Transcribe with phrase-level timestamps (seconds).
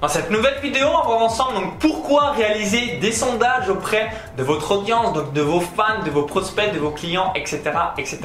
[0.00, 4.44] Dans cette nouvelle vidéo, on va voir ensemble donc pourquoi réaliser des sondages auprès de
[4.44, 7.62] votre audience, donc de vos fans, de vos prospects, de vos clients, etc.
[7.98, 8.20] etc.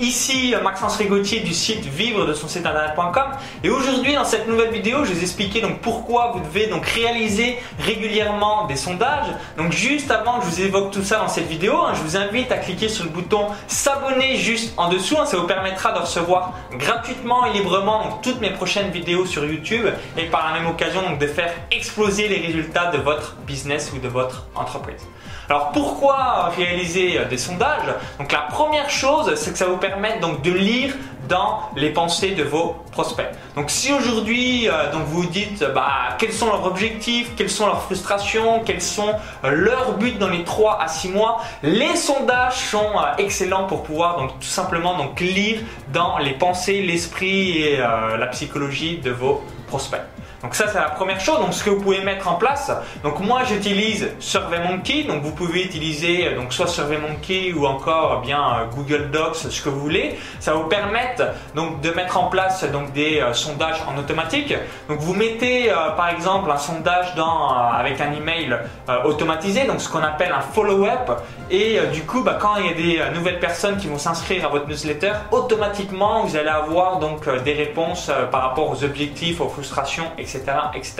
[0.00, 4.70] Ici Maxence Rigotier du site vivre de son site internet.com et aujourd'hui dans cette nouvelle
[4.70, 9.28] vidéo, je vais vous expliquer donc pourquoi vous devez donc réaliser régulièrement des sondages.
[9.58, 12.16] Donc juste avant que je vous évoque tout ça dans cette vidéo, hein, je vous
[12.16, 15.18] invite à cliquer sur le bouton s'abonner juste en dessous.
[15.20, 19.84] Hein, ça vous permettra de recevoir gratuitement et librement toutes mes prochaines vidéos sur YouTube
[20.16, 24.08] et par la même occasion de faire exploser les résultats de votre business ou de
[24.08, 25.06] votre entreprise.
[25.50, 27.92] Alors pourquoi réaliser euh, des sondages?
[28.20, 30.94] Donc la première chose, c'est que ça vous permet donc de lire
[31.28, 33.26] dans les pensées de vos prospects.
[33.56, 37.82] Donc si aujourd'hui euh, donc vous dites bah, quels sont leurs objectifs, quelles sont leurs
[37.82, 42.92] frustrations, quels sont euh, leurs buts dans les 3 à 6 mois, les sondages sont
[43.18, 45.58] excellents pour pouvoir donc tout simplement donc lire
[45.92, 50.00] dans les pensées, l'esprit et la psychologie de vos prospects.
[50.42, 51.38] Donc ça c'est la première chose.
[51.38, 52.72] Donc ce que vous pouvez mettre en place.
[53.02, 55.04] Donc moi j'utilise SurveyMonkey.
[55.04, 59.36] Donc vous pouvez utiliser euh, donc soit SurveyMonkey ou encore eh bien euh, Google Docs,
[59.36, 60.18] ce que vous voulez.
[60.38, 64.54] Ça vous permettre donc de mettre en place donc des euh, sondages en automatique.
[64.88, 68.56] Donc vous mettez par exemple un sondage dans avec un email
[69.04, 69.64] automatisé.
[69.64, 71.20] Donc ce qu'on appelle un follow-up.
[71.50, 72.74] Et du coup bah, quand il y a
[73.08, 77.52] des nouvelles personnes qui vont s'inscrire à votre newsletter, automatiquement vous allez avoir donc des
[77.52, 80.92] réponses par rapport aux objectifs, aux frustrations, etc etc.,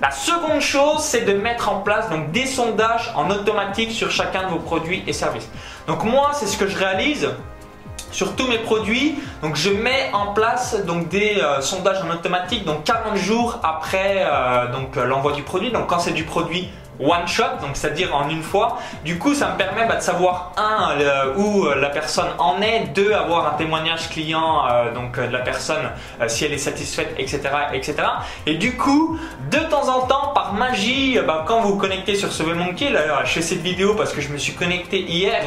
[0.00, 4.44] La seconde chose, c'est de mettre en place donc, des sondages en automatique sur chacun
[4.44, 5.48] de vos produits et services.
[5.86, 7.28] Donc moi, c'est ce que je réalise
[8.14, 9.18] sur tous mes produits.
[9.42, 14.24] Donc je mets en place donc des euh, sondages en automatique donc 40 jours après
[14.24, 15.72] euh, donc l'envoi du produit.
[15.72, 18.78] Donc quand c'est du produit one shot, donc c'est-à-dire en une fois.
[19.04, 20.94] Du coup, ça me permet bah, de savoir un
[21.36, 25.32] où euh, la personne en est, deux avoir un témoignage client euh, donc euh, de
[25.32, 25.90] la personne
[26.28, 27.40] si elle est satisfaite, etc.,
[27.72, 27.96] etc.
[28.46, 29.18] Et du coup,
[29.50, 33.32] de temps en temps, par magie, bah, quand vous vous connectez sur SurveyMonkey, là, je
[33.32, 35.42] fais cette vidéo parce que je me suis connecté hier,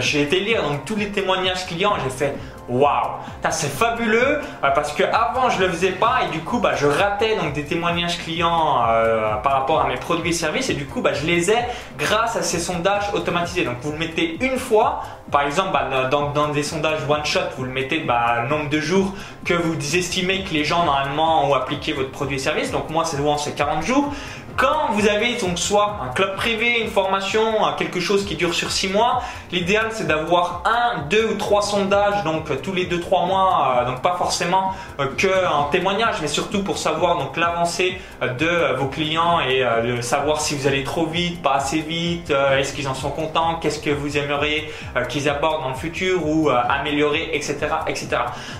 [0.00, 2.34] j'ai été lire donc tous les témoignages clients, j'ai fait
[2.68, 3.18] waouh,
[3.50, 6.86] c'est fabuleux euh, parce que avant je le faisais pas et du coup bah, je
[6.86, 10.86] ratais donc des témoignages clients euh, par rapport à mes produits et services et du
[10.86, 11.58] coup bah, je les ai
[11.98, 13.64] grâce à ces sondages automatisés.
[13.64, 17.64] Donc vous le mettez une fois, par exemple bah, dans, des sondages one shot, vous
[17.64, 19.14] le mettez bah, le nombre de jours
[19.44, 22.70] que vous estimez que les gens normalement ont appliqué votre produit et service.
[22.70, 24.12] Donc moi c'est souvent c'est 40 jours.
[24.58, 27.40] Quand vous avez donc soit un club privé, une formation,
[27.78, 32.24] quelque chose qui dure sur 6 mois, l'idéal c'est d'avoir un, deux ou trois sondages
[32.24, 36.62] donc tous les 2-3 mois, euh, donc pas forcément euh, que en témoignage, mais surtout
[36.62, 41.06] pour savoir donc l'avancée euh, de vos clients et de savoir si vous allez trop
[41.06, 44.72] vite, pas assez vite, est-ce qu'ils en sont contents, qu'est-ce que vous aimeriez
[45.08, 48.08] qu'ils abordent dans le futur ou améliorer, etc., etc.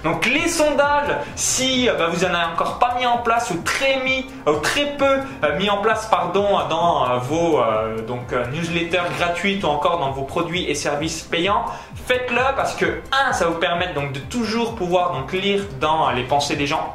[0.04, 4.02] Donc les sondages, si bah, vous en avez encore pas mis en place ou très
[4.02, 5.18] mis, ou très peu
[5.58, 10.10] mis en place pardon, dans euh, vos euh, donc, euh, newsletters gratuites ou encore dans
[10.10, 11.64] vos produits et services payants,
[12.06, 16.56] faites-le parce que, un, ça vous permet donc de toujours pouvoir lire dans les pensées
[16.56, 16.94] des gens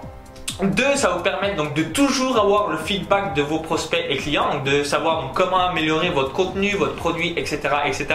[0.62, 4.54] deux, ça vous permet donc de toujours avoir le feedback de vos prospects et clients,
[4.54, 8.08] donc de savoir donc comment améliorer votre contenu, votre produit, etc., etc.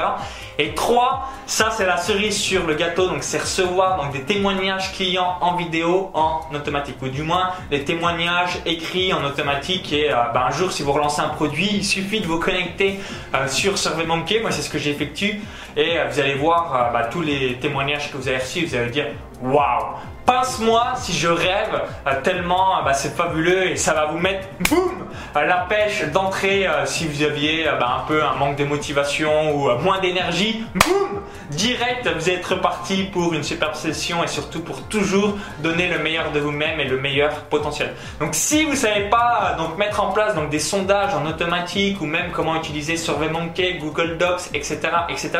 [0.58, 4.92] Et trois, ça c'est la cerise sur le gâteau, donc c'est recevoir donc des témoignages
[4.92, 9.92] clients en vidéo en automatique, ou du moins des témoignages écrits en automatique.
[9.92, 13.00] Et euh, ben, un jour, si vous relancez un produit, il suffit de vous connecter
[13.34, 14.40] euh, sur SurveyMonkey.
[14.40, 15.40] Moi, c'est ce que j'effectue,
[15.76, 18.64] et euh, vous allez voir ben, tous les témoignages que vous avez reçus.
[18.64, 19.06] Vous allez dire
[19.42, 19.96] waouh.
[20.28, 24.46] Pince-moi si je rêve euh, tellement euh, bah, c'est fabuleux et ça va vous mettre
[24.68, 29.56] boum la pêche d'entrée euh, si vous aviez bah, un peu un manque de motivation
[29.56, 34.82] ou moins d'énergie boum direct vous êtes reparti pour une superbe session et surtout pour
[34.88, 37.94] toujours donner le meilleur de vous-même et le meilleur potentiel.
[38.20, 42.04] Donc si vous savez pas donc mettre en place donc des sondages en automatique ou
[42.04, 44.78] même comment utiliser SurveyMonkey Google Docs etc
[45.08, 45.30] etc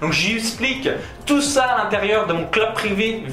[0.00, 0.88] donc j'explique
[1.24, 3.24] tout ça à l'intérieur de mon club privé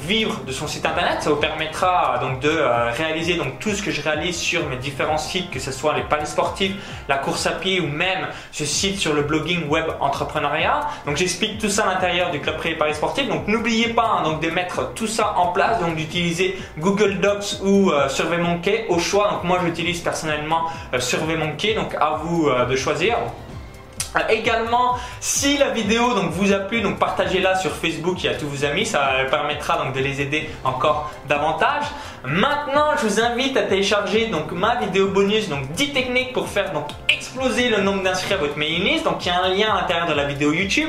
[0.46, 3.90] de son site internet ça vous permettra donc de euh, réaliser donc tout ce que
[3.90, 6.74] je réalise sur mes différents sites, que ce soit les paris sportifs,
[7.08, 10.88] la course à pied ou même ce site sur le blogging web entrepreneuriat.
[11.06, 13.28] Donc j'explique tout ça à l'intérieur du club privé paris sportif.
[13.28, 17.60] Donc n'oubliez pas hein, donc de mettre tout ça en place, donc d'utiliser Google Docs
[17.62, 19.30] ou euh, SurveyMonkey au choix.
[19.30, 23.16] Donc moi j'utilise personnellement euh, SurveyMonkey, donc à vous de choisir.
[24.28, 28.64] Également, si la vidéo donc, vous a plu, partagez-la sur Facebook et à tous vos
[28.64, 31.84] amis, ça permettra donc de les aider encore davantage.
[32.24, 36.72] Maintenant, je vous invite à télécharger donc ma vidéo bonus, donc 10 techniques pour faire
[36.72, 39.04] donc exploser le nombre d'inscrits à votre mailing list.
[39.04, 40.88] Donc il y a un lien à l'intérieur de la vidéo YouTube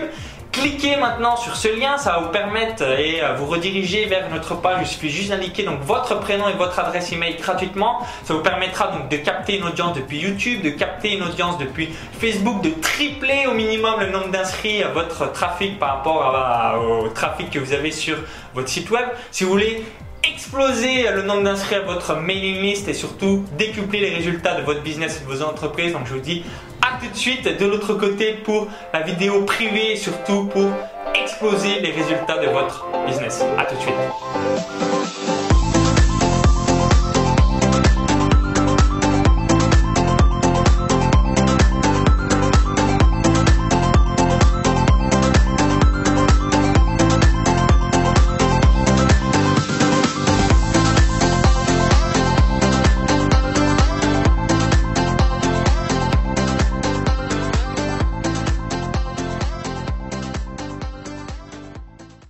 [0.56, 4.78] Cliquez maintenant sur ce lien, ça va vous permettre et vous rediriger vers notre page.
[4.84, 8.00] Il suffit juste d'indiquer donc votre prénom et votre adresse email gratuitement.
[8.24, 11.90] Ça vous permettra donc de capter une audience depuis YouTube, de capter une audience depuis
[12.20, 17.50] Facebook, de tripler au minimum le nombre d'inscrits à votre trafic par rapport au trafic
[17.50, 18.16] que vous avez sur
[18.54, 19.08] votre site web.
[19.32, 19.84] Si vous voulez
[20.24, 24.82] exploser le nombre d'inscrits à votre mailing list et surtout décupler les résultats de votre
[24.82, 25.94] business et de vos entreprises.
[25.94, 26.44] Donc je vous dis
[26.86, 30.70] à tout de suite de l'autre côté pour la vidéo privée et surtout pour
[31.16, 33.44] exploser les résultats de votre business.
[33.58, 35.05] À tout de suite.